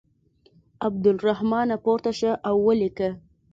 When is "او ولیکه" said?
2.49-3.09